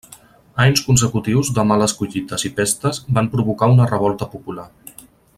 Anys 0.63 0.79
consecutius 0.85 1.51
de 1.57 1.65
males 1.71 1.93
collites 1.99 2.45
i 2.49 2.51
pestes 2.59 3.01
van 3.19 3.29
provocar 3.35 3.69
una 3.75 3.87
revolta 3.95 4.29
popular. 4.37 4.67